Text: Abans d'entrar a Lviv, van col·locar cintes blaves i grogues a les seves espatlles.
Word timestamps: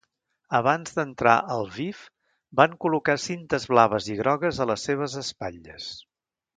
Abans 0.59 0.95
d'entrar 0.95 1.33
a 1.55 1.57
Lviv, 1.65 1.99
van 2.63 2.75
col·locar 2.87 3.19
cintes 3.27 3.71
blaves 3.77 4.11
i 4.15 4.19
grogues 4.25 4.65
a 4.67 4.71
les 4.73 4.91
seves 4.91 5.23
espatlles. 5.27 5.97